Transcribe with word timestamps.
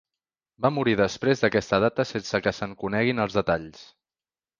Va 0.65 0.69
morir 0.77 0.95
després 1.01 1.43
d'aquesta 1.43 1.79
data 1.83 2.05
sense 2.13 2.41
que 2.47 2.53
se'n 2.61 2.73
coneguin 2.85 3.25
els 3.27 3.37
detalls. 3.41 3.85